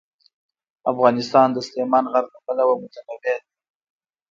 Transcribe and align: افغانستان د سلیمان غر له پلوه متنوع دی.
افغانستان 0.91 1.47
د 1.53 1.57
سلیمان 1.67 2.05
غر 2.11 2.25
له 2.33 2.39
پلوه 2.45 2.75
متنوع 2.81 3.17
دی. 3.23 3.35